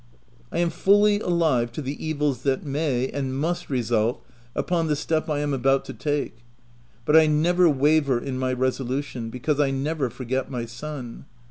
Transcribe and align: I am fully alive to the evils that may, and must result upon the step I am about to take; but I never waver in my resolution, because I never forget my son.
I 0.51 0.57
am 0.57 0.71
fully 0.71 1.19
alive 1.19 1.71
to 1.73 1.81
the 1.83 2.03
evils 2.03 2.41
that 2.41 2.65
may, 2.65 3.07
and 3.09 3.37
must 3.39 3.69
result 3.69 4.25
upon 4.55 4.87
the 4.87 4.95
step 4.95 5.29
I 5.29 5.41
am 5.41 5.53
about 5.53 5.85
to 5.85 5.93
take; 5.93 6.37
but 7.05 7.15
I 7.15 7.27
never 7.27 7.69
waver 7.69 8.17
in 8.17 8.39
my 8.39 8.51
resolution, 8.53 9.29
because 9.29 9.59
I 9.59 9.69
never 9.69 10.09
forget 10.09 10.49
my 10.49 10.65
son. 10.65 11.25